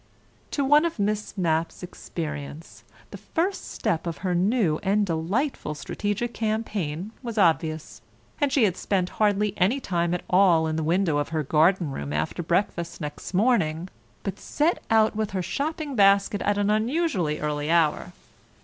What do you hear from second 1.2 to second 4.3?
Mapp's experience, the first step of